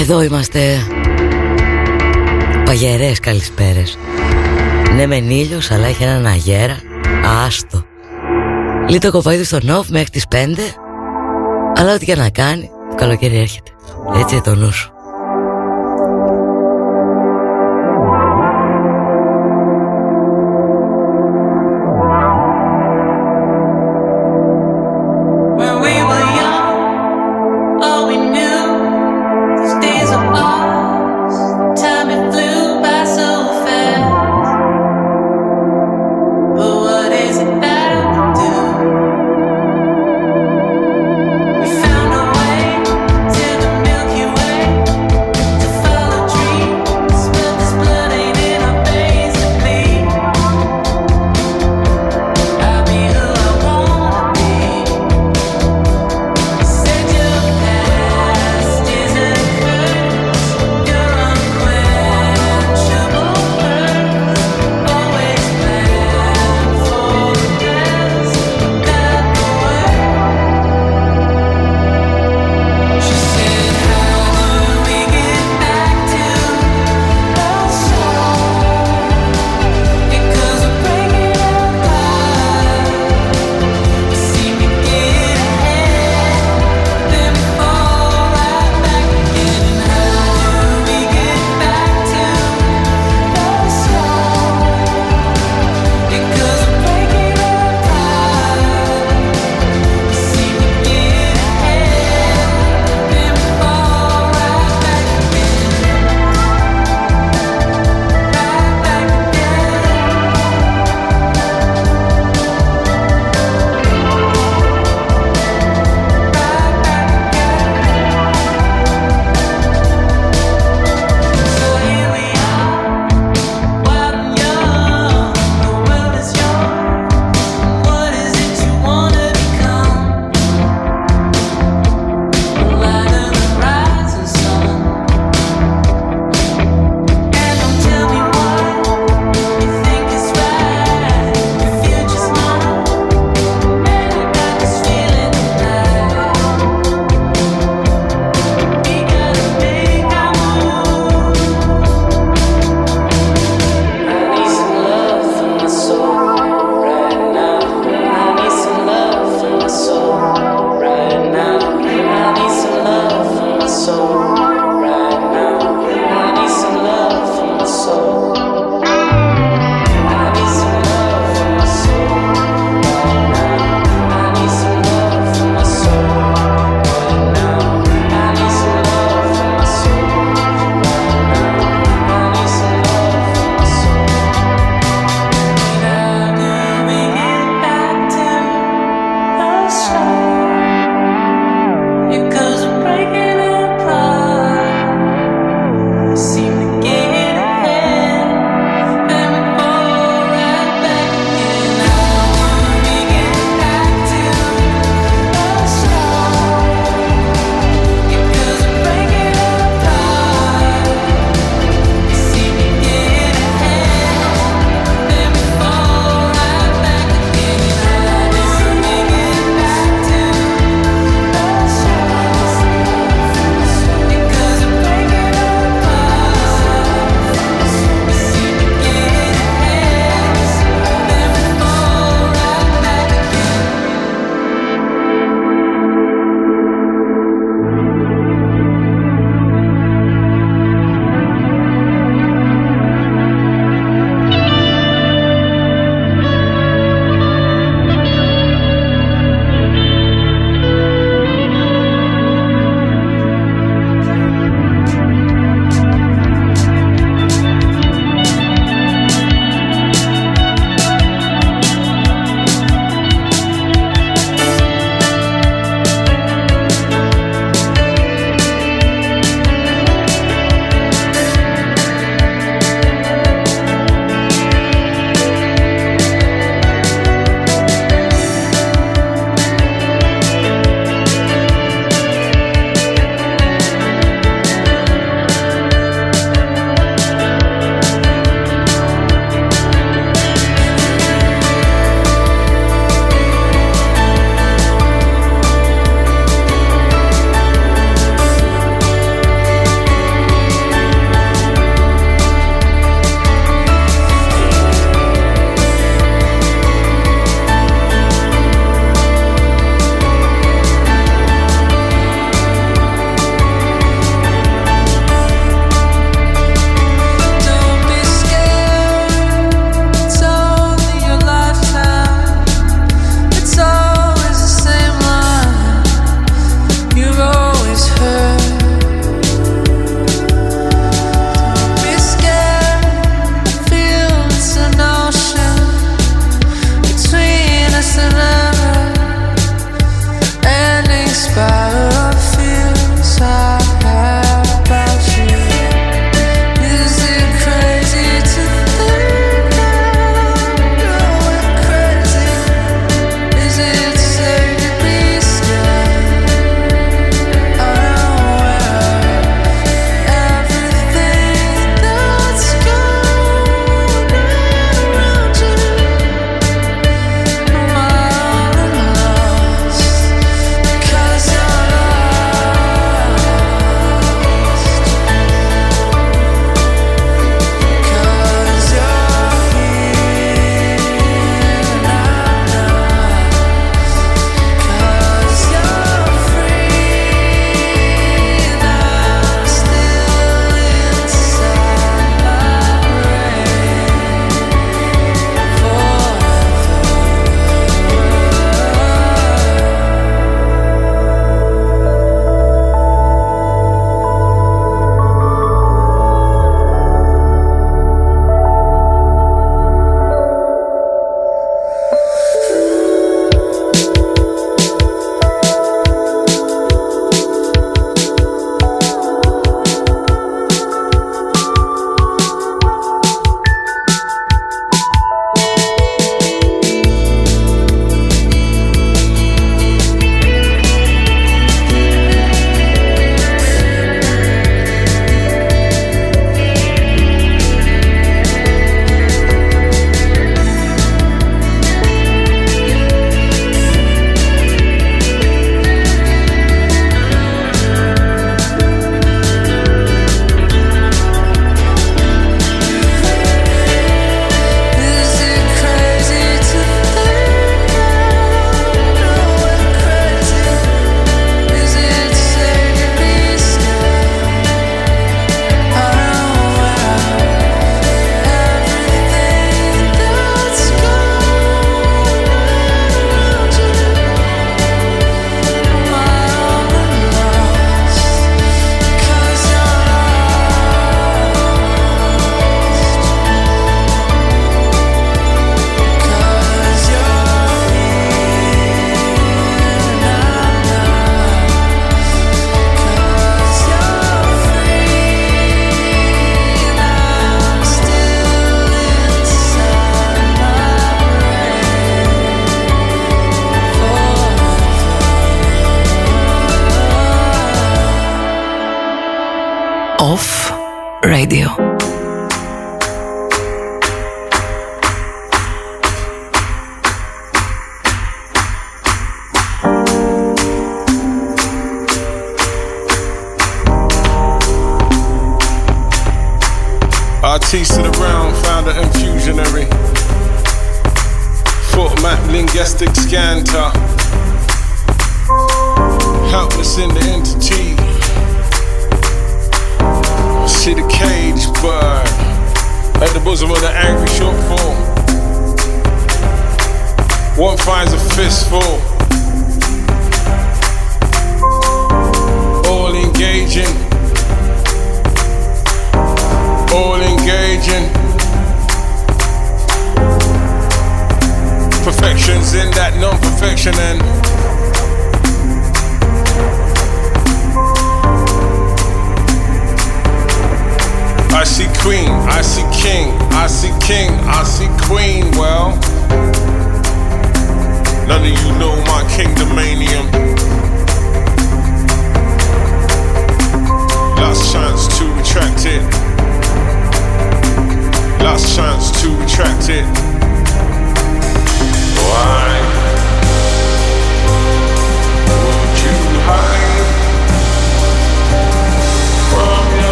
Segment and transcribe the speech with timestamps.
[0.00, 0.60] Εδώ είμαστε.
[2.64, 3.98] Παγερές καλησπέρες.
[4.96, 6.76] Ναι μεν ήλιος αλλά έχει έναν αγέρα.
[7.46, 7.84] Άστο.
[8.88, 10.36] Λίτο κοπαίδι στο νοφ μέχρι τις 5
[11.74, 13.70] Αλλά ό,τι και να κάνει Το καλοκαίρι έρχεται.
[14.20, 14.95] Έτσι το νου σου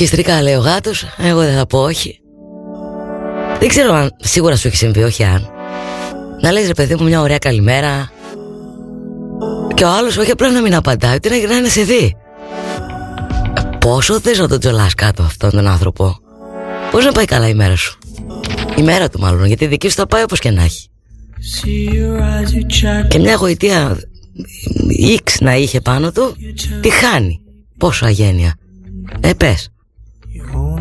[0.00, 1.04] Ορχιστρικά λέει ο γάτος.
[1.18, 2.20] Εγώ δεν θα πω όχι.
[3.58, 5.50] Δεν ξέρω αν σίγουρα σου έχει συμβεί όχι αν.
[6.40, 8.10] Να λες ρε παιδί μου μια ωραία καλημέρα.
[9.74, 12.16] Και ο άλλος όχι απλά να μην απαντάει Ούτε να γυρνάει να σε δει.
[13.78, 16.16] Πόσο θες να τον τζολάς κάτω αυτόν τον άνθρωπο;
[16.90, 17.98] Πώς να πάει καλά η μέρα σου;
[18.76, 20.88] Η μέρα του μάλλον Γιατί η δική σου θα πάει όπως και να έχει.
[23.08, 23.98] Και μια γοητεία
[25.24, 26.36] X να είχε πάνω του
[26.80, 27.40] Τη χάνει.
[27.78, 28.54] Πόσο αγένεια.
[29.20, 29.70] Ε πες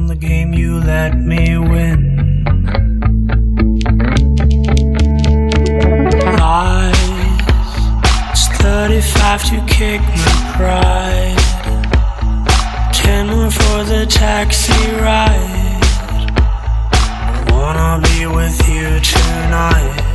[0.09, 2.43] the game you let me win.
[6.39, 6.95] Lies,
[8.31, 11.37] it's 35 to kick my pride.
[12.91, 15.77] Ten more for the taxi ride.
[17.31, 20.08] I wanna be with you tonight.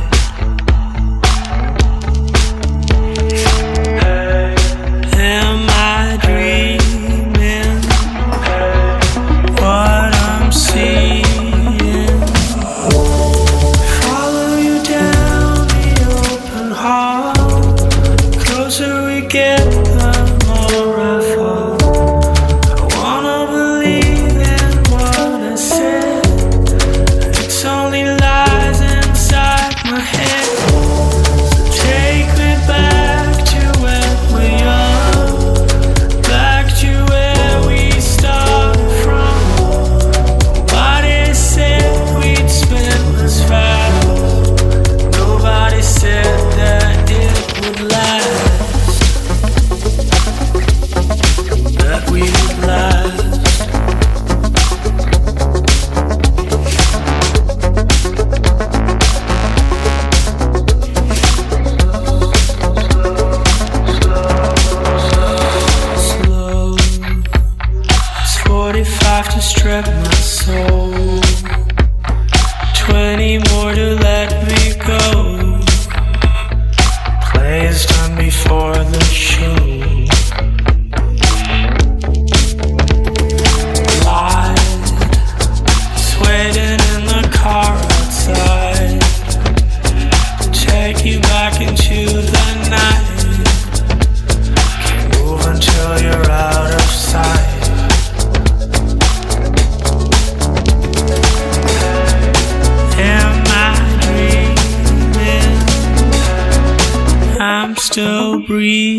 [108.45, 108.94] breathe.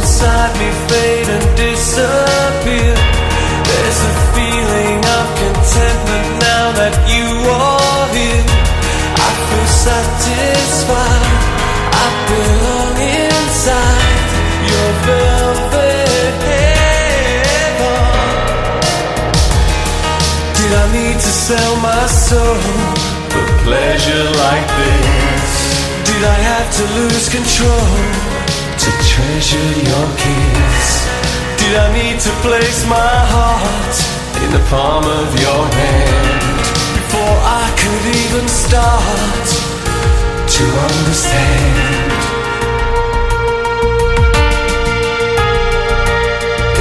[0.00, 2.96] inside me fade and disappear.
[3.68, 8.46] There's a feeling of contentment now that you are here.
[9.28, 11.24] I feel satisfied.
[12.04, 14.28] I belong inside
[14.72, 18.00] your velvet heaven.
[20.56, 22.56] Did I need to sell my soul
[23.32, 25.50] for pleasure like this?
[26.08, 28.29] Did I have to lose control?
[28.80, 30.88] to treasure your kiss?
[31.60, 33.96] Did I need to place my heart
[34.40, 36.64] in the palm of your hand
[36.96, 39.46] before I could even start
[40.56, 42.10] to understand?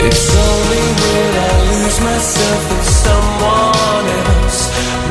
[0.08, 4.60] It's only when I lose myself in someone else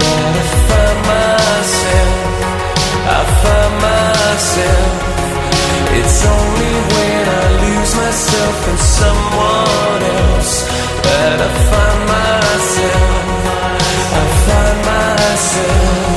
[0.01, 2.17] that I find myself.
[3.13, 5.18] I find myself.
[6.01, 10.63] It's only when I lose myself in someone else
[11.03, 13.49] that I find myself.
[14.15, 16.08] I find myself.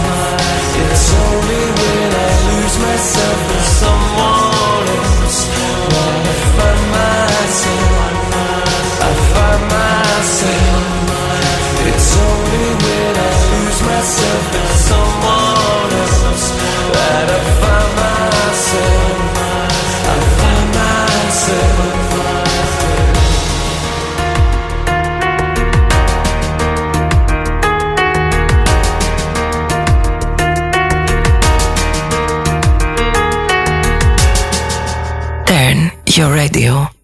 [36.61, 37.00] Radio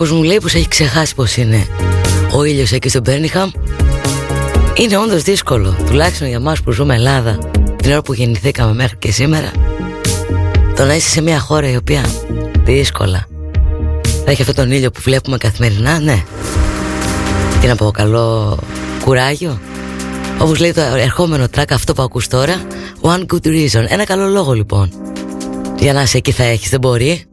[0.00, 1.66] Μάρκος μου λέει πως έχει ξεχάσει πως είναι
[2.32, 3.50] ο ήλιος εκεί στο Μπέρνιχαμ.
[4.74, 7.38] Είναι όντως δύσκολο τουλάχιστον για μας που ζούμε Ελλάδα
[7.76, 9.50] την ώρα που γεννηθήκαμε μέχρι και σήμερα
[10.76, 12.04] το να είσαι σε μια χώρα η οποία
[12.64, 13.26] δύσκολα
[14.24, 16.24] θα έχει αυτόν τον ήλιο που βλέπουμε καθημερινά ναι.
[17.60, 18.58] Τι να πω καλό
[19.04, 19.60] κουράγιο.
[20.38, 22.54] Όπως λέει το ερχόμενο τρακ αυτό που ακούς τώρα
[23.00, 23.84] One good reason.
[23.88, 24.92] Ένα καλό λόγο λοιπόν
[25.78, 27.24] Για να είσαι εκεί θα έχεις δεν μπορεί.
[27.24, 27.29] Την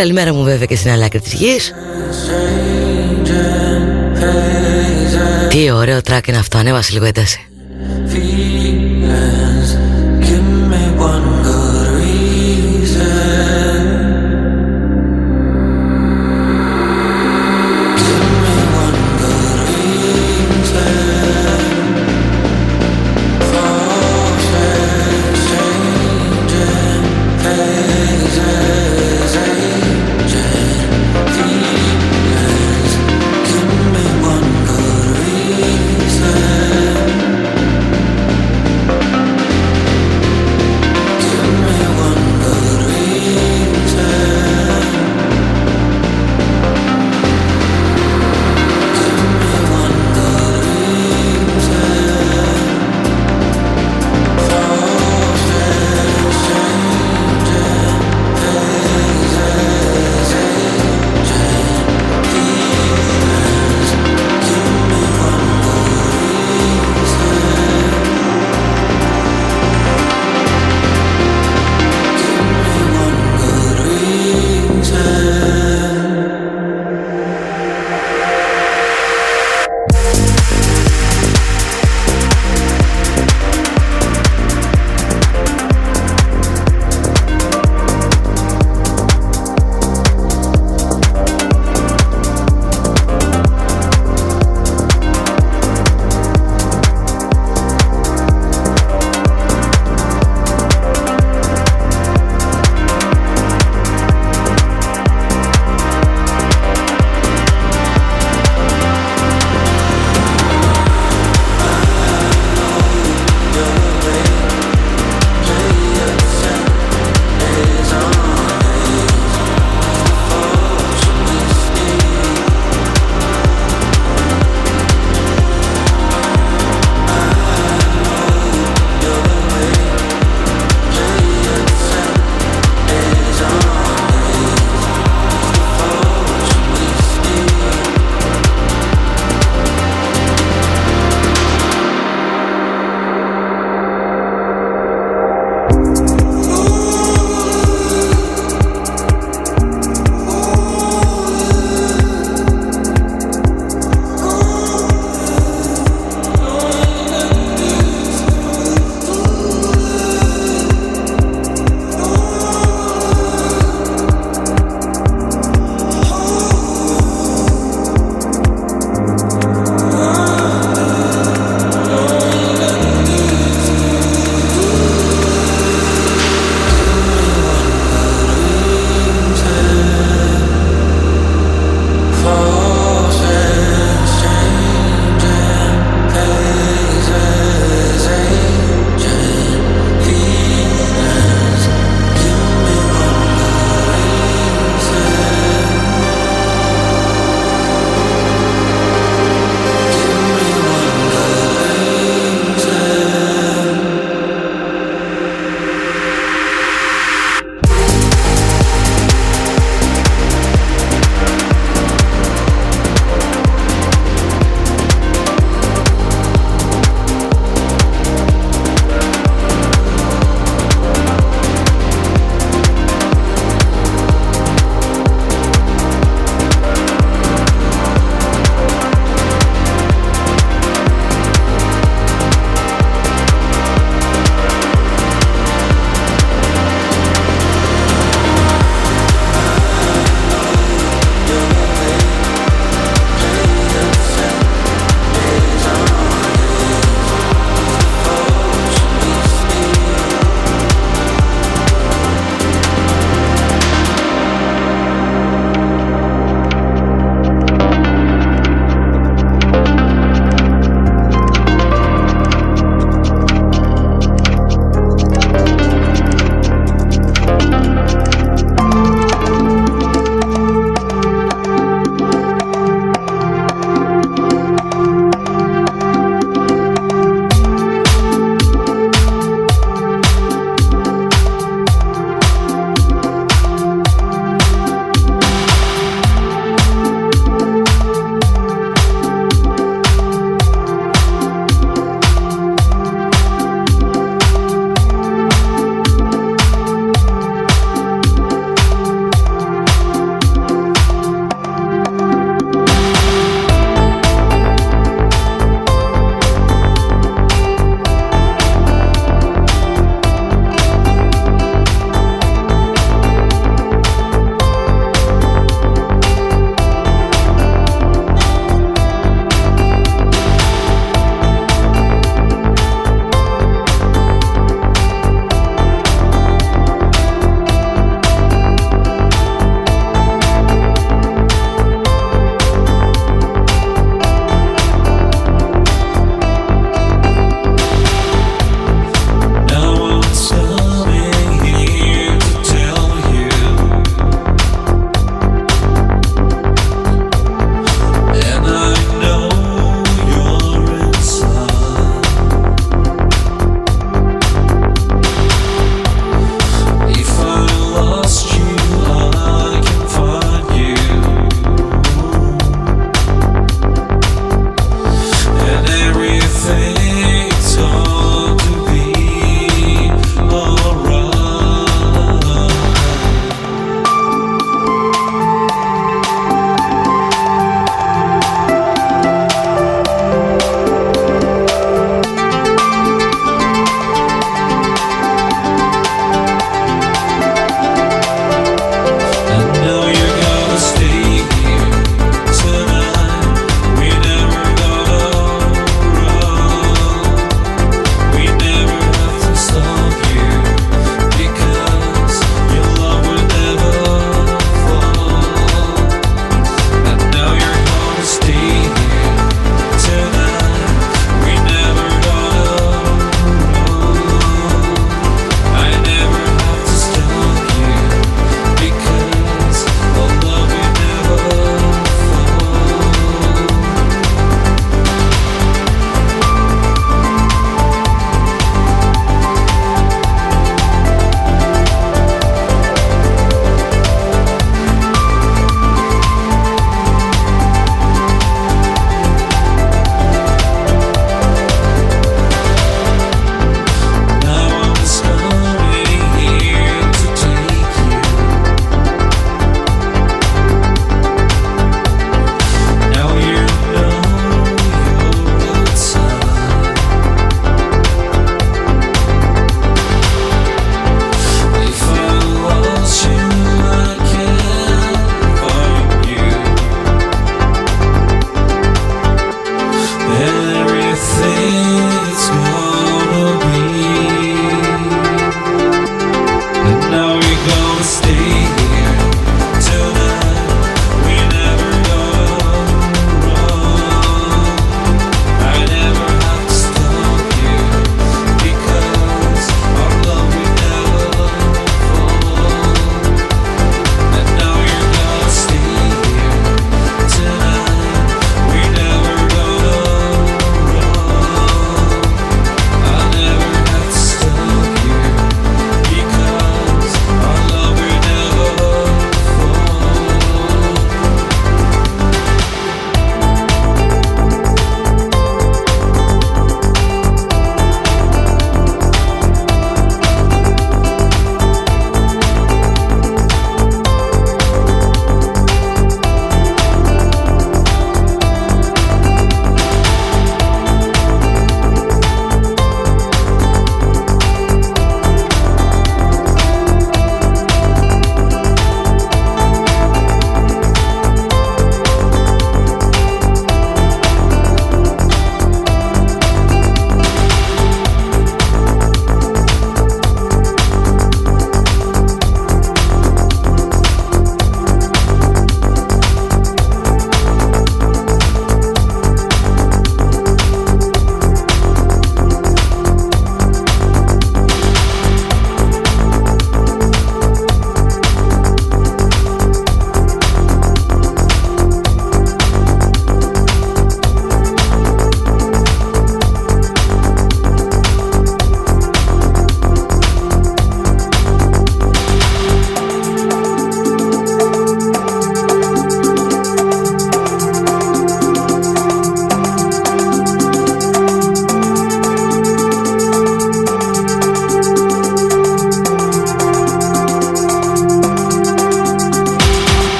[0.00, 1.74] καλημέρα μου βέβαια και στην άλλη άκρη της γης.
[5.48, 7.48] Τι ωραίο τρακ είναι αυτό Ανέβασε λίγο ένταση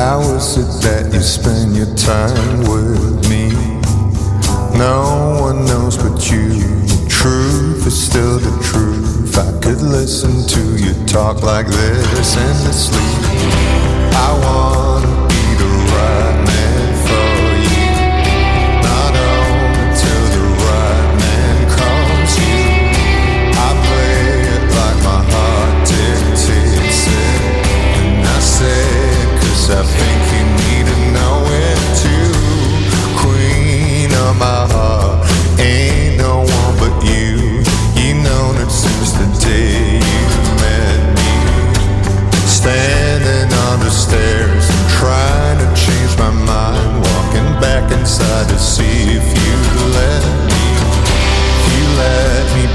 [0.00, 3.50] How is it that you spend your time with me?
[4.78, 6.48] No one knows but you.
[7.06, 9.36] Truth is still the truth.
[9.36, 12.98] I could listen to you talk like this endlessly.
[14.16, 15.09] I want.
[48.10, 49.56] Decide to see if you.
[49.94, 50.62] Let me,
[51.54, 52.69] if you let me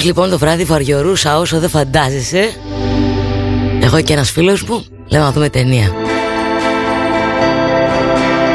[0.00, 2.54] Λοιπόν το βράδυ βαριωρούσα όσο δεν φαντάζεσαι;
[3.80, 5.92] Εγώ και ένας φίλος μου λέμε να δούμε ταινία.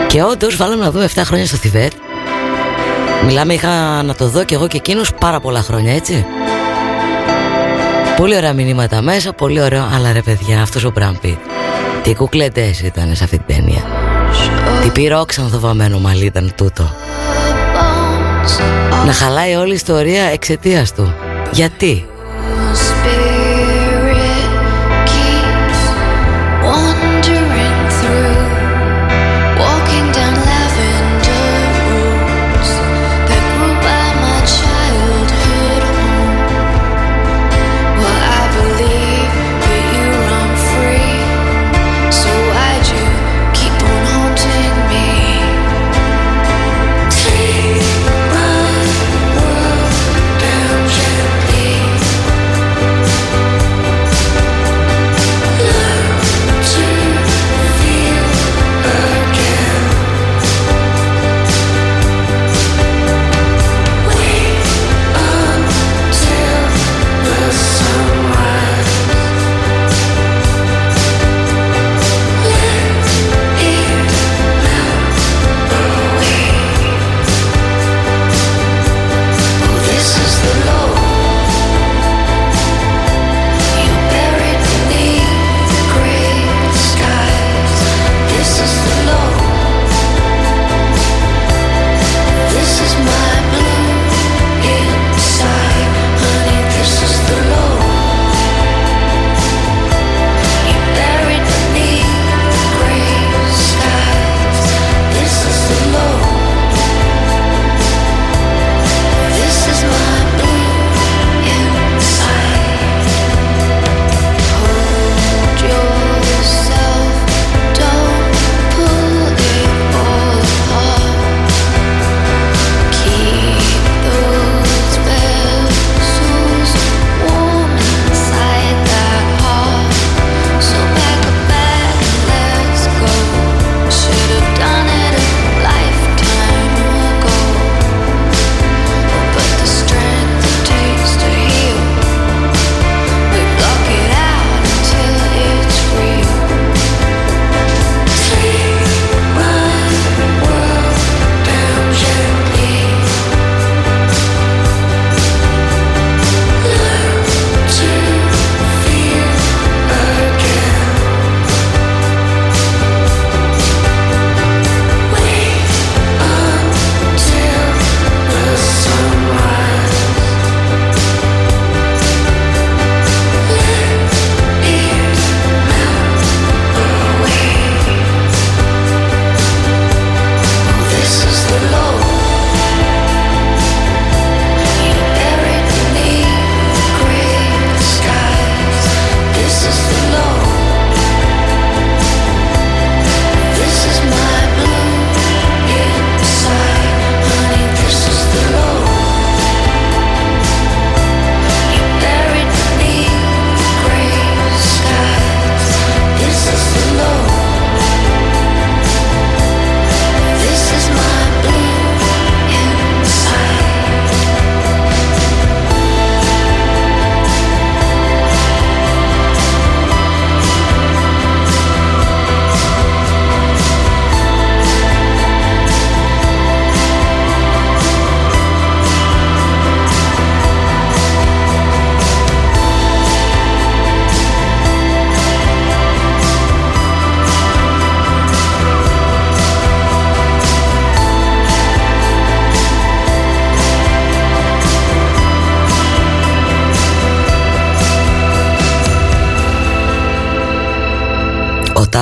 [0.07, 1.91] Και όντως βάλαμε να δούμε 7 χρόνια στο Θιβέτ.
[3.25, 6.25] Μιλάμε είχα να το δω και εγώ και εκείνος, πάρα πολλά χρόνια έτσι.
[8.17, 11.38] Πολύ ωραία μηνύματα μέσα, πολύ ωραίο Αλλά ρε παιδιά αυτός ο Μπραμπίτ
[12.03, 13.83] Τι κουκλετές ήταν σε αυτή την ταινία.
[14.81, 16.95] Τι πυρόξανθο βαμμένο μαλλί ήταν τούτο.
[19.05, 21.13] Να χαλάει όλη η ιστορία εξαιτίας του.
[21.51, 22.05] Γιατί;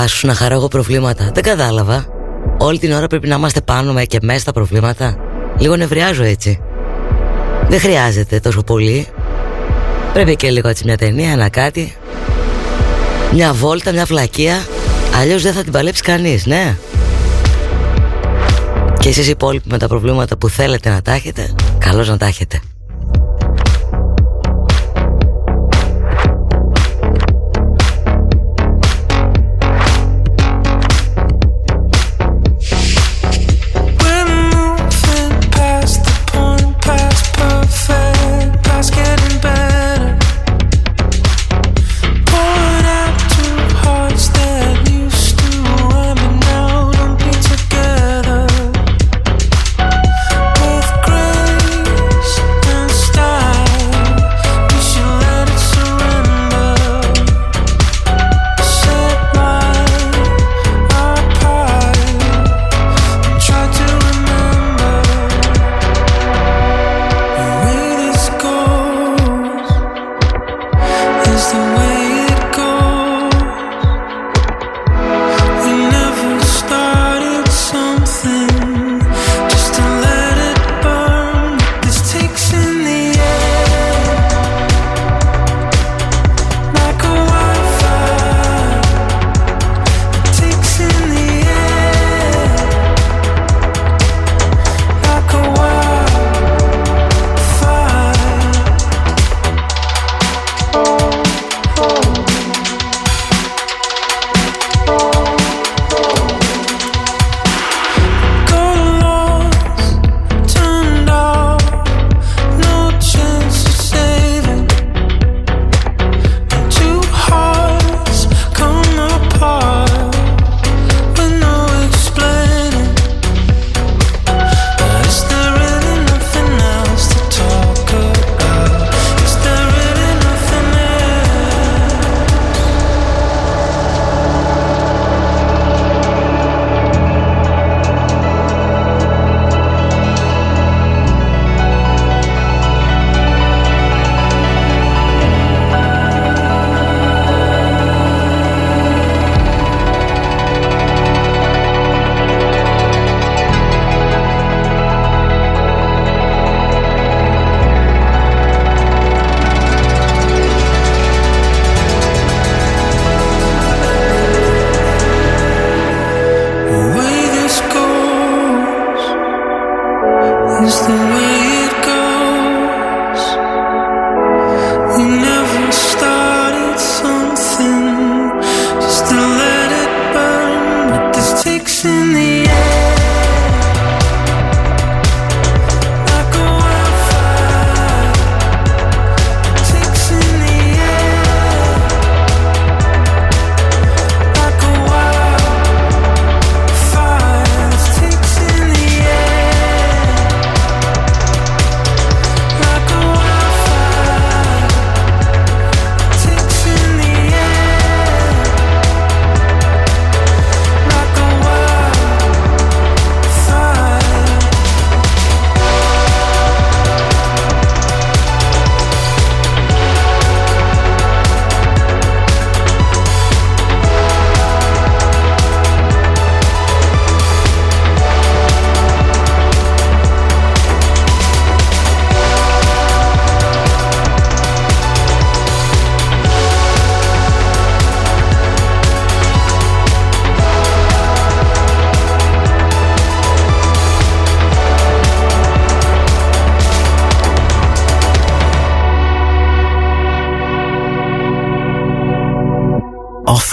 [0.06, 1.32] Ο Τάσος να χαρώ εγώ προβλήματα.
[1.34, 2.06] Δεν κατάλαβα.
[2.58, 5.18] Όλη την ώρα πρέπει να είμαστε πάνω με και μέσα στα προβλήματα.
[5.58, 6.60] Λίγο νευριάζω έτσι.
[7.68, 9.08] Δεν χρειάζεται τόσο πολύ.
[10.14, 11.96] Πρέπει και λίγο έτσι μια ταινία, ένα κάτι.
[13.34, 14.66] Μια βόλτα, μια βλακεία.
[15.22, 16.78] Αλλιώς δεν θα την παλέψει κανείς, ναι.
[19.00, 22.26] Και εσείς οι υπόλοιποι με τα προβλήματα που θέλετε να τα έχετε Καλώς να τα
[22.26, 22.62] έχετε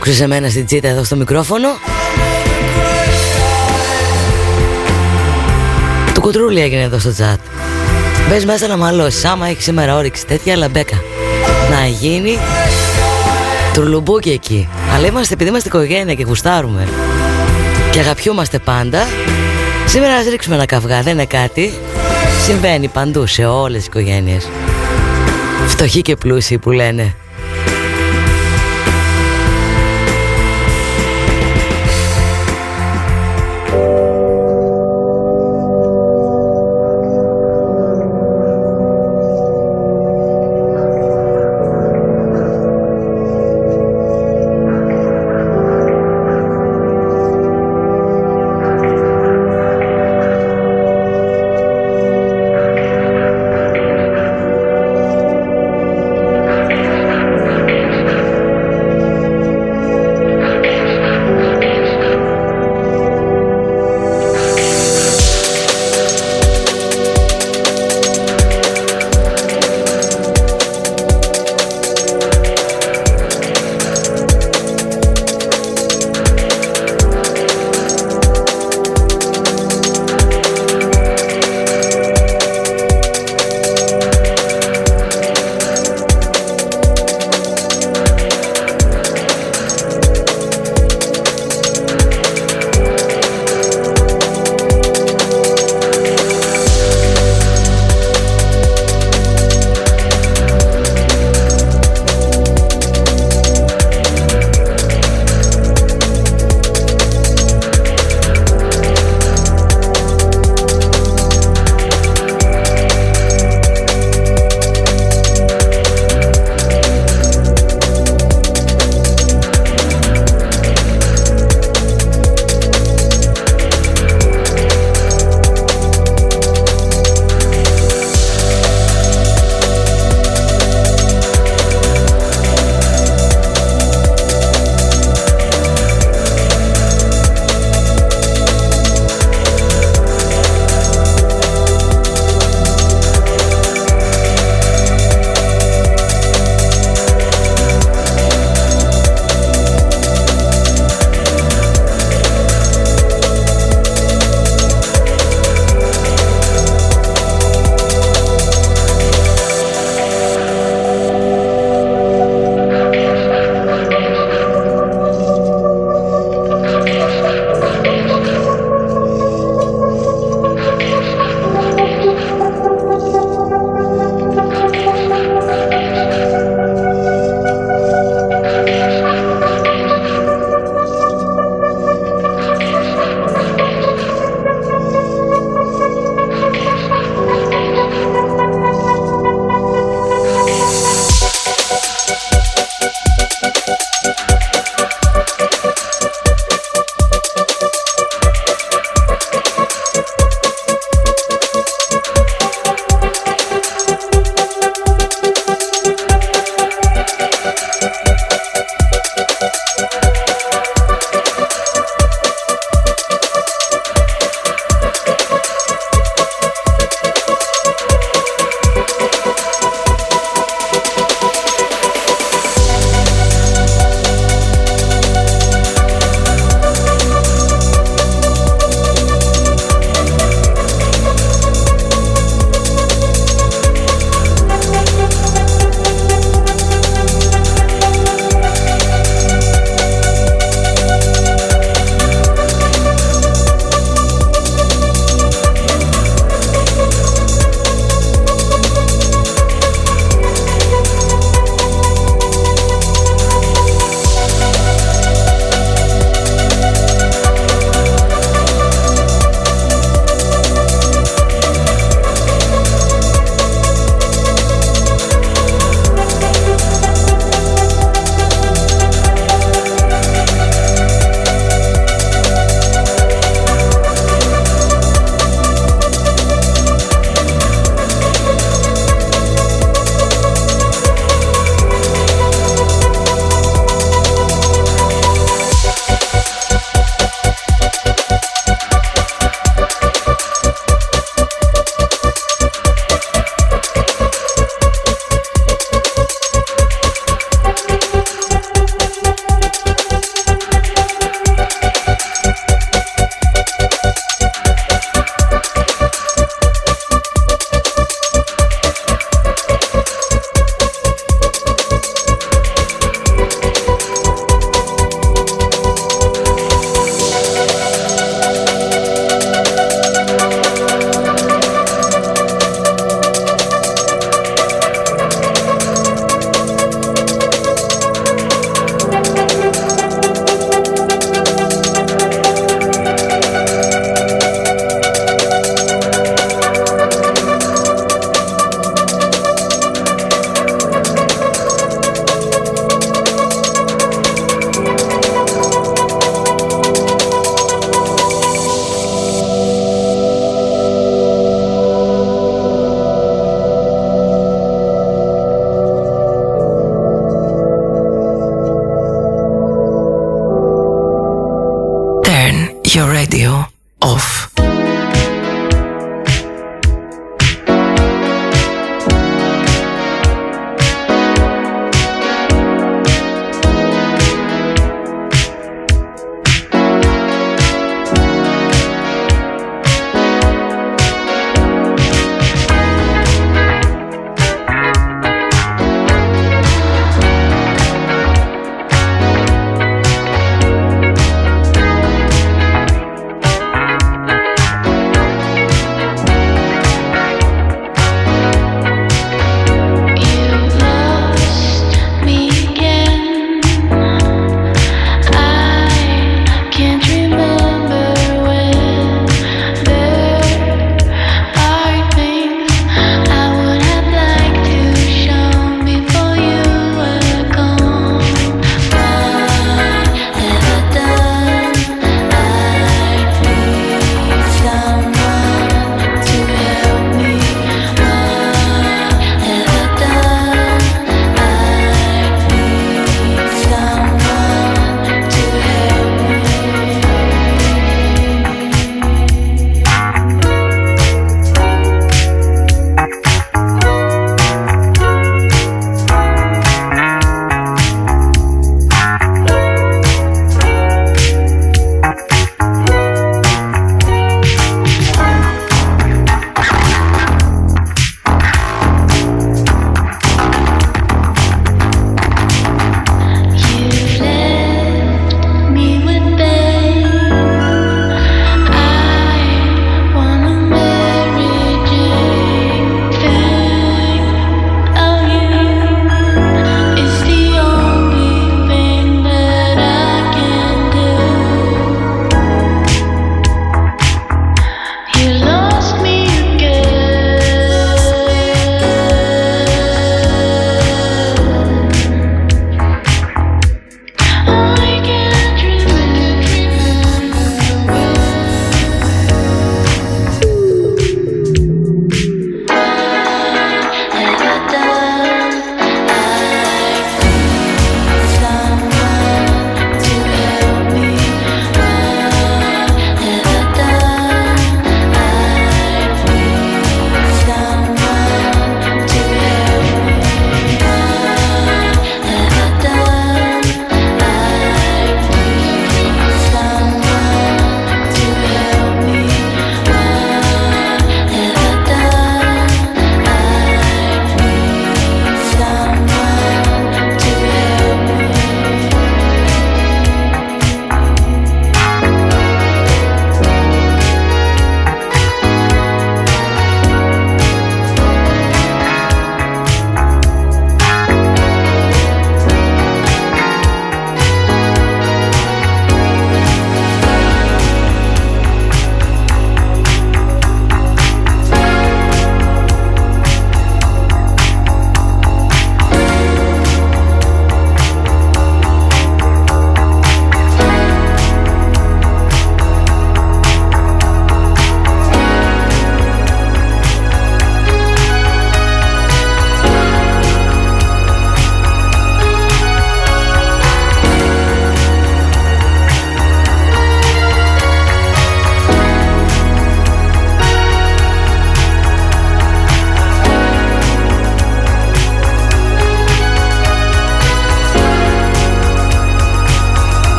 [0.00, 1.68] Άκουσες εμένα στην τσίτα εδώ στο μικρόφωνο;
[6.14, 7.38] Του κουτρούλι έγινε εδώ στο τσάτ
[8.28, 9.24] Μπες μέσα να μαλώσεις.
[9.24, 11.02] Άμα έχεις σήμερα όρεξη τέτοια λαμπέκα
[11.70, 12.38] Να γίνει
[13.74, 14.68] Τουρλουμπούκι εκεί.
[14.94, 16.88] Αλλά είμαστε επειδή είμαστε οικογένεια και γουστάρουμε
[17.90, 19.06] Και αγαπιούμαστε πάντα
[19.86, 21.02] Σήμερα ας ρίξουμε ένα καυγά.
[21.02, 21.72] Δεν είναι κάτι.
[22.44, 24.48] Συμβαίνει παντού σε όλες τις οικογένειες.
[25.66, 27.14] Φτωχοί και πλούσιοι που λένε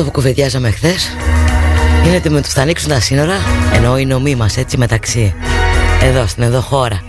[0.00, 1.08] Αυτό που κουβεντιάζαμε χθες
[2.06, 3.34] είναι ότι με το θα ανοίξουν τα σύνορα,
[3.74, 5.34] ενώ οι νομοί μας έτσι μεταξύ,
[6.02, 7.00] εδώ στην εδώ χώρα.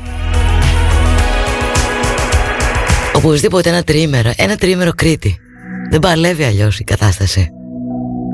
[3.16, 5.38] Οπωσδήποτε ένα τριήμερο, ένα τριήμερο Κρήτη.
[5.89, 7.50] Δεν παλεύει αλλιώς η κατάσταση.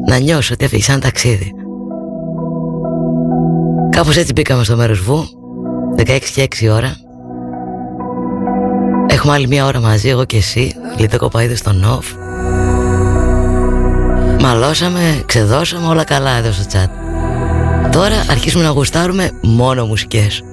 [0.07, 1.51] Να νιώσω ότι έφυγε σαν ταξίδι.
[3.89, 5.27] Κάπως έτσι μπήκαμε στο μέρος Βου,
[5.97, 6.95] 16 και 6 ώρα.
[9.07, 12.05] Έχουμε άλλη μία ώρα μαζί, εγώ και εσύ, Λίτο Κοπαίδης στο Νοφ.
[14.39, 16.89] Μαλώσαμε, ξεδώσαμε όλα καλά εδώ στο chat.
[17.91, 20.43] Τώρα αρχίσουμε να γουστάρουμε μόνο μουσικές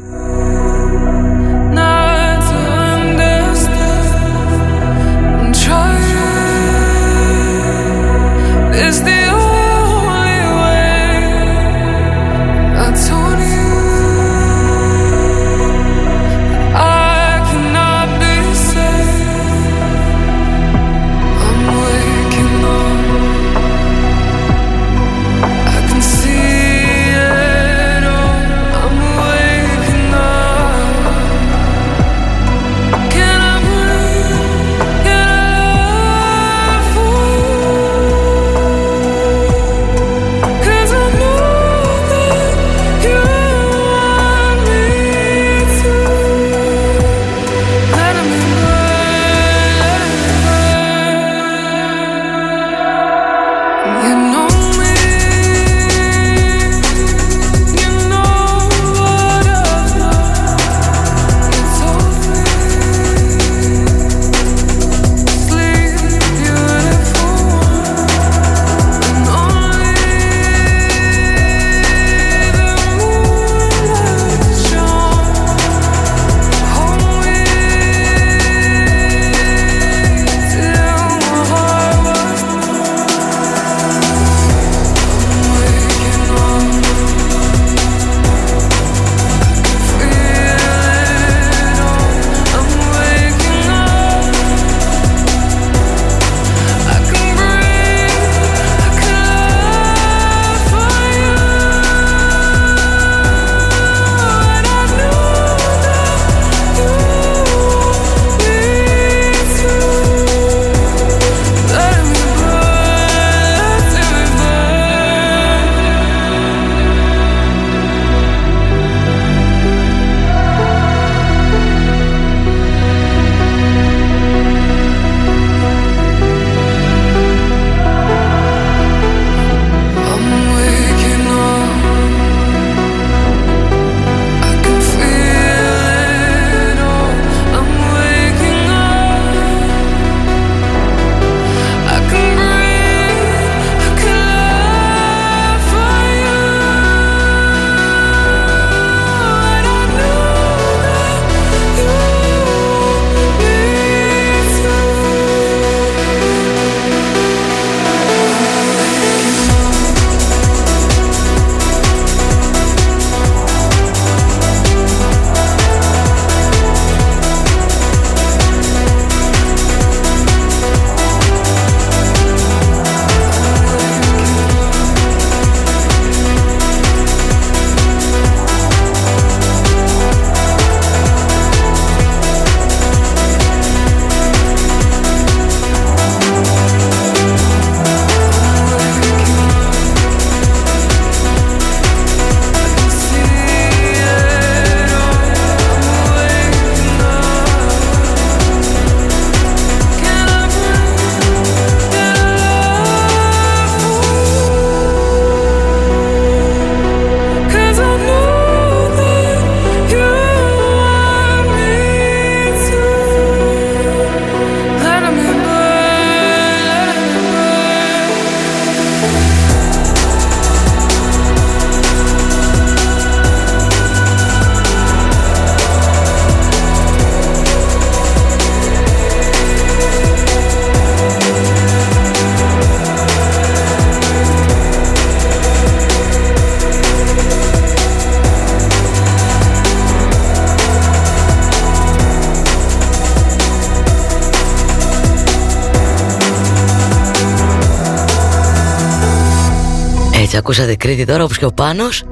[250.54, 252.04] ακούσατε Κρήτη τώρα όπως και ο Πάνος.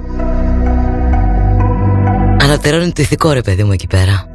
[2.42, 4.26] Ανατερώνει το ηθικό ρε παιδί μου εκεί πέρα.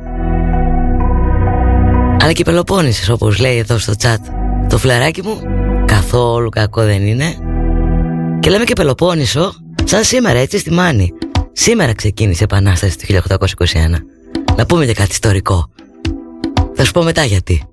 [2.22, 4.18] Αλλά και Πελοπόννησες όπως λέει εδώ στο chat
[4.70, 5.42] Το φλεράκι μου.
[5.86, 7.36] Καθόλου κακό δεν είναι.
[8.40, 9.54] Και λέμε και Πελοπόννησο
[9.84, 11.14] σαν σήμερα έτσι στη Μάνη.
[11.52, 13.46] Σήμερα ξεκίνησε η Επανάσταση του 1821
[14.56, 15.70] Να πούμε και κάτι ιστορικό.
[16.76, 17.68] Θα σου πω μετά γιατί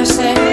[0.00, 0.49] I say.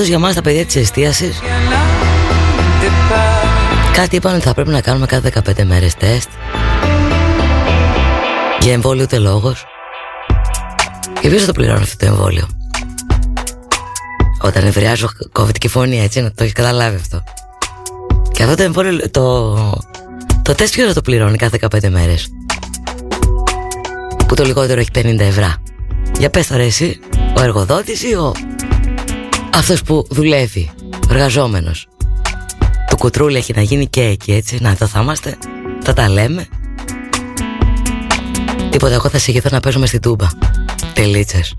[0.00, 1.40] Πάντως για μας τα παιδιά της εστίασης.
[3.92, 6.28] Κάτι είπαν ότι θα πρέπει να κάνουμε κάθε 15 μέρες τεστ.
[8.60, 9.64] Για εμβόλιο ούτε λόγος.
[11.20, 12.48] Και ποιος θα το πληρώνει αυτό το εμβόλιο;
[14.40, 17.22] Όταν ευρεάζω κόβεται φωνή έτσι να το έχεις καταλάβει αυτό.
[18.32, 19.54] Και αυτό το εμβόλιο το,
[20.42, 22.28] το τεστ ποιος θα το πληρώνει κάθε 15 μέρες;
[24.26, 25.54] Που το λιγότερο έχει 50 ευρώ.
[26.18, 27.00] Για πες τώρα εσύ
[27.36, 28.32] Ο εργοδότης ή ο
[29.54, 31.88] αυτός που δουλεύει, ο εργαζόμενος.
[32.88, 35.38] Το κουτρούλι έχει να γίνει και εκεί έτσι, να εδώ θα είμαστε,
[35.82, 36.46] θα τα λέμε.
[38.70, 40.26] Τίποτα, εγώ θα συγχυθώ να παίζουμε στη τούμπα.
[40.92, 41.54] Τελίτσες.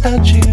[0.00, 0.47] touching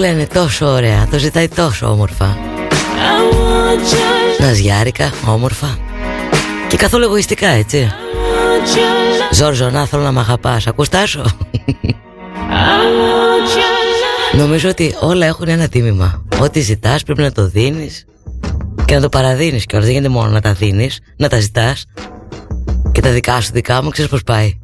[0.00, 2.38] λένε τόσο ωραία, το ζητάει τόσο όμορφα.
[4.38, 5.78] Ναζιάρικα, όμορφα.
[6.68, 7.90] Και καθόλου εγωιστικά έτσι.
[9.32, 11.24] Ζόρζο, να θέλω να μ' αγαπάς, ακούς τάσο;
[14.36, 16.24] Νομίζω ότι όλα έχουν ένα τίμημα.
[16.40, 18.04] Ό,τι ζητάς πρέπει να το δίνεις
[18.84, 19.86] Και να το παραδίνεις κιόλας.
[19.86, 21.84] Δεν γίνεται μόνο να τα δίνεις, να τα ζητάς.
[22.92, 24.58] Και τα δικά σου δικά μου ξέρεις πως πάει.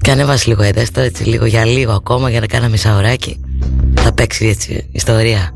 [0.00, 3.43] Και ανέβασες λίγο ένταστο έτσι λίγο για λίγο ακόμα για να κάνω μισά ωράκι Θα
[4.24, 5.53] παίξει έτσι ιστορία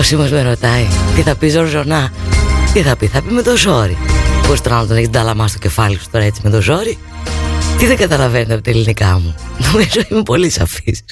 [0.00, 2.12] Όσοι μας με ρωτάει τι θα πει Ζορζονά;
[2.72, 3.96] Τι θα πει, θα πει με το ζόρι.
[4.46, 6.98] Πώς τώρα να τον έχεις νταλαμά στο κεφάλι σου τώρα έτσι με το ζόρι;
[7.78, 9.34] Τι δεν καταλαβαίνετε από τα ελληνικά μου;
[9.72, 11.02] Νομίζω είμαι πολύ σαφής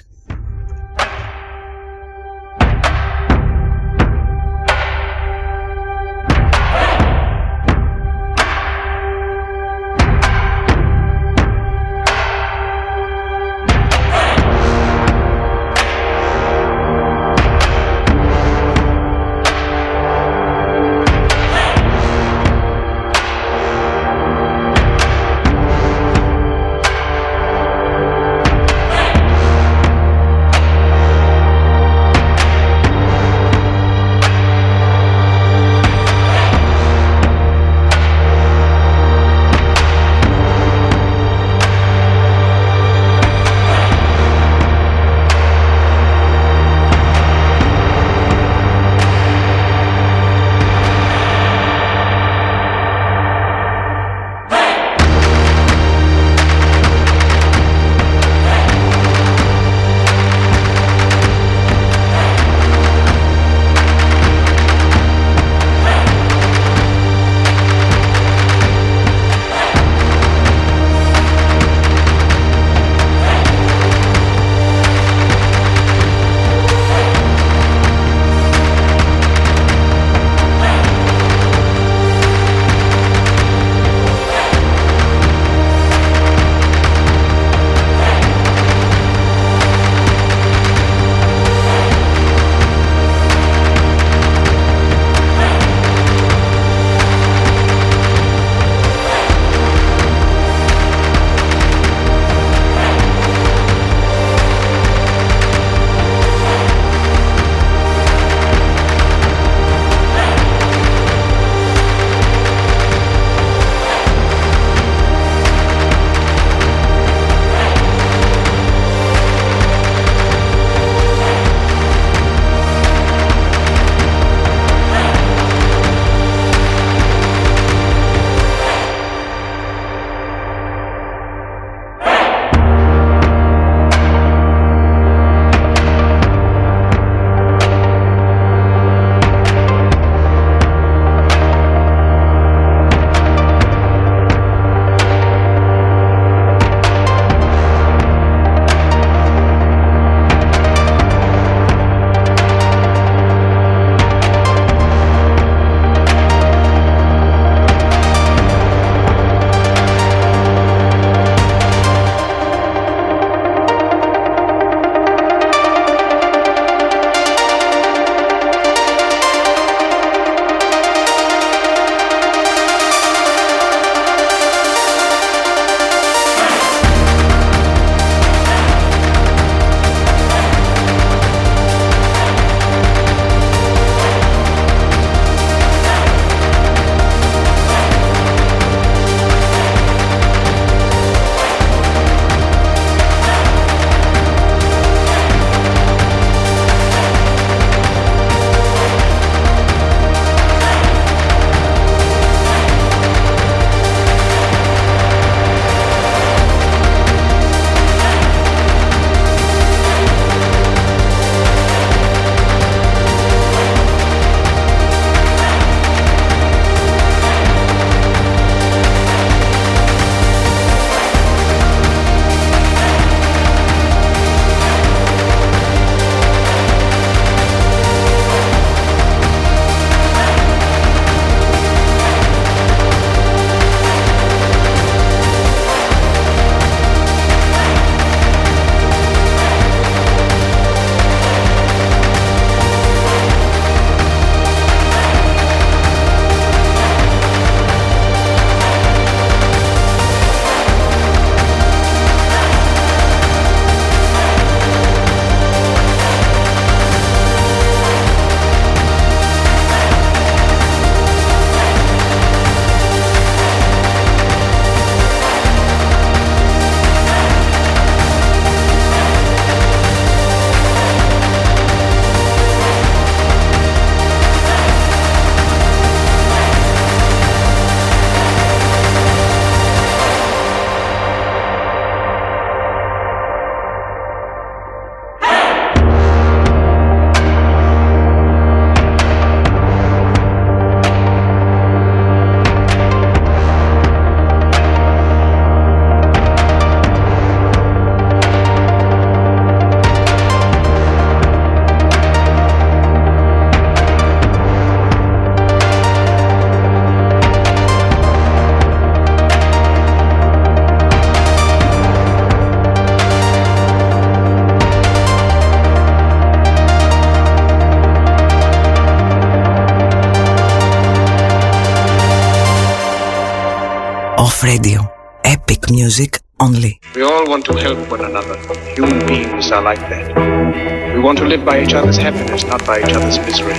[329.50, 330.94] Are like that.
[330.94, 333.56] We want to live by each other's happiness, not by each other's misery.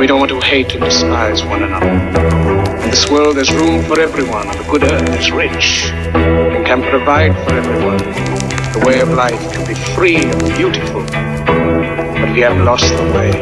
[0.00, 1.90] We don't want to hate and despise one another.
[2.82, 4.46] In this world, there's room for everyone.
[4.48, 7.98] The good earth is rich and can provide for everyone.
[8.72, 13.32] The way of life can be free and beautiful, but we have lost the way.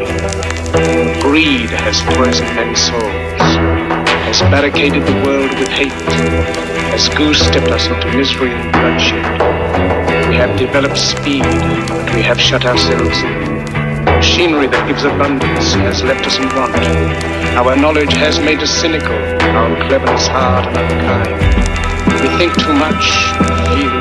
[1.21, 3.01] Greed has poisoned many souls,
[4.27, 5.93] has barricaded the world with hate,
[6.91, 9.58] has goose-stepped us into misery and bloodshed.
[10.39, 11.43] We have developed speed,
[11.89, 13.59] but we have shut ourselves in.
[14.05, 16.71] Machinery that gives abundance has left us in want.
[17.59, 22.23] Our knowledge has made us cynical, our cleverness hard and unkind.
[22.23, 23.35] We think too much,
[23.75, 23.98] feel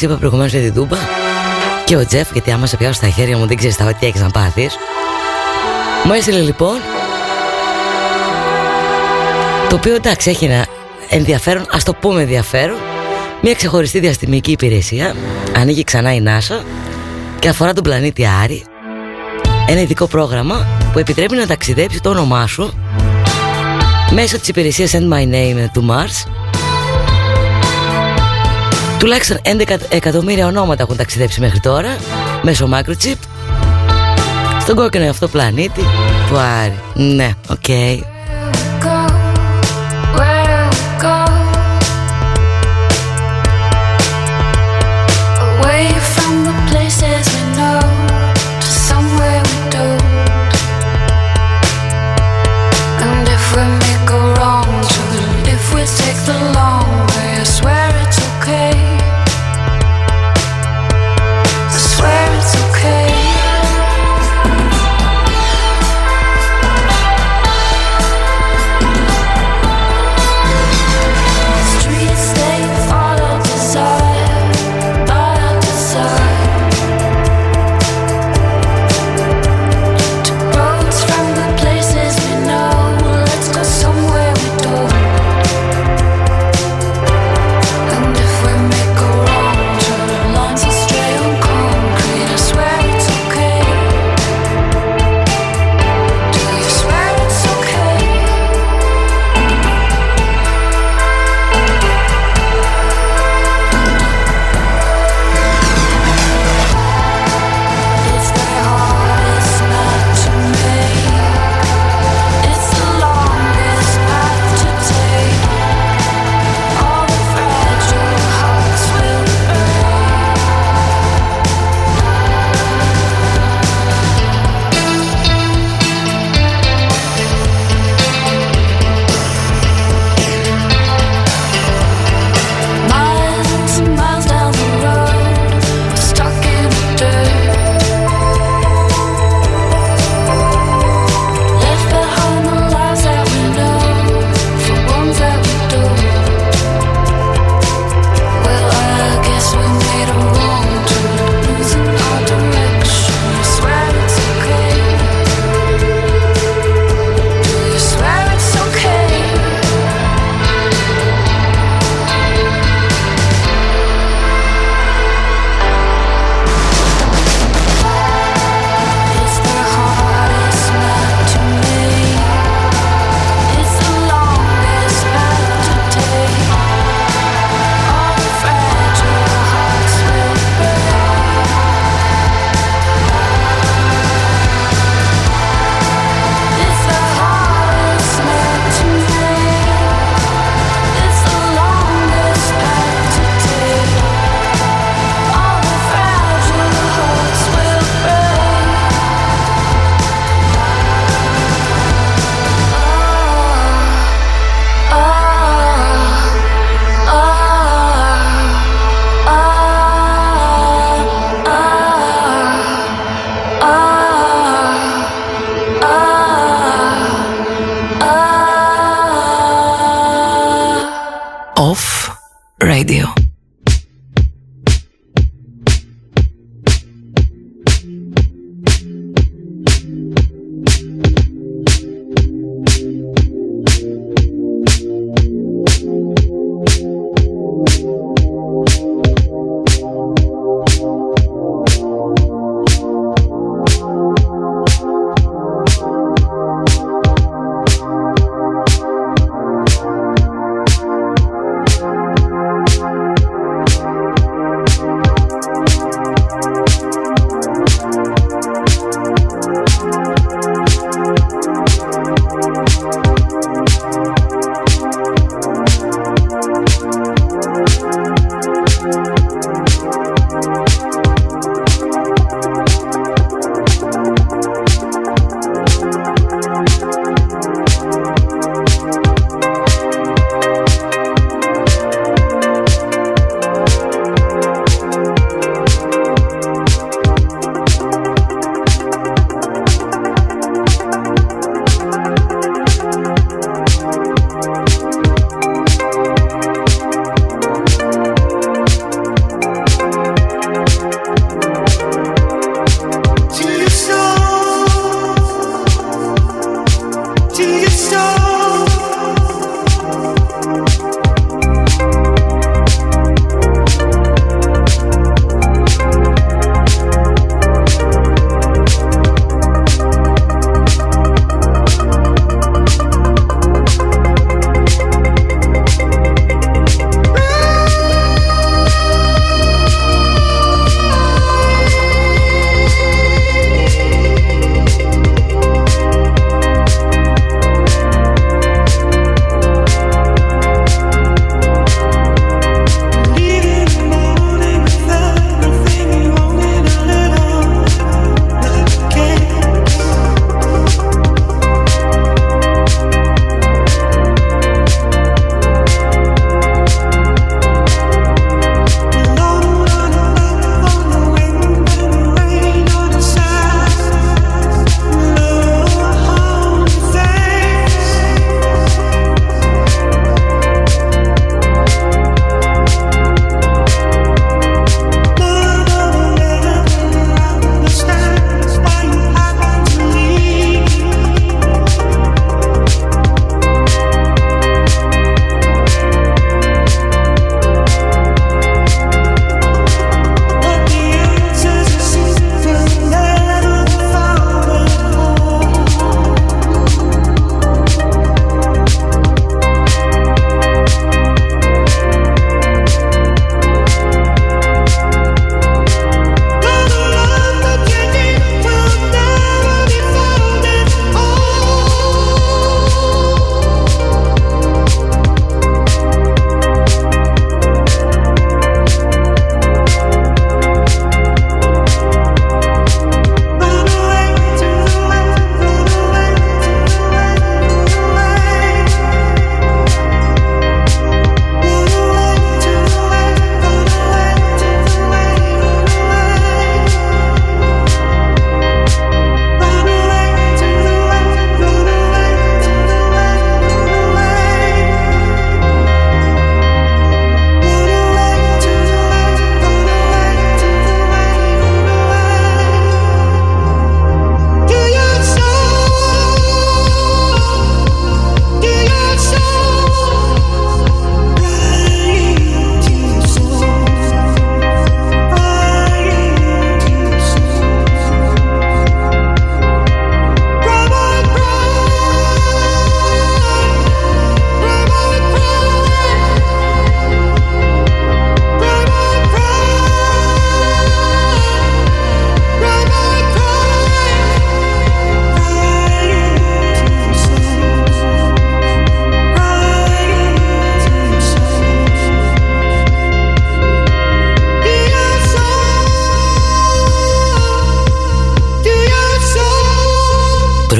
[0.00, 0.96] μεταξύ είπα προηγουμένως για την Τούμπα.
[1.84, 4.20] Και ο Τζεφ, γιατί άμα σε πιάσω στα χέρια μου δεν ξέρεις τα τι έχεις
[4.20, 4.74] να πάθεις.
[6.04, 6.76] Μου έστειλε λοιπόν
[9.68, 10.66] το οποίο εντάξει έχει ένα
[11.08, 12.76] ενδιαφέρον, ας το πούμε ενδιαφέρον.
[13.42, 15.14] Μια ξεχωριστή διαστημική υπηρεσία.
[15.56, 16.64] Ανοίγει ξανά η NASA
[17.38, 18.64] και αφορά τον πλανήτη Άρη.
[19.66, 22.72] Ένα ειδικό πρόγραμμα που επιτρέπει να ταξιδέψει το όνομά σου
[24.10, 26.29] μέσω της υπηρεσίας Send My Name του Mars
[29.00, 31.96] Τουλάχιστον 11 εκατομμύρια ονόματα έχουν ταξιδέψει μέχρι τώρα
[32.42, 33.16] μέσω microchip
[34.60, 35.80] στον κόκκινο αυτό πλανήτη
[36.28, 36.78] του Άρη.
[36.94, 37.56] Ναι, OK.
[37.66, 37.98] Okay.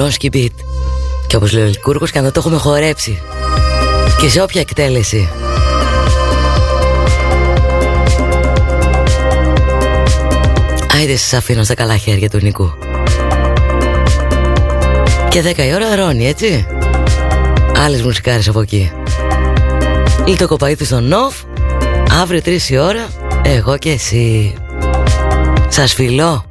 [0.01, 0.65] Μπρόνσκι beat
[1.27, 3.23] Και όπως λέει ο Λικούργος και να το έχουμε χορέψει.
[4.21, 5.29] Και σε όποια εκτέλεση.
[10.95, 12.73] Άιντε σας αφήνω στα καλά χέρια του Νικού.
[15.29, 16.67] Και 10 η ώρα Ρόνι έτσι.
[17.77, 18.93] Άλλες μουσικάρες από εκεί.
[20.27, 21.35] Λίτο κοπαίδι στο Νοφ.
[22.23, 23.09] Αύριο 3 η ώρα
[23.43, 24.55] Εγώ και εσύ.
[25.69, 26.50] Σας φιλώ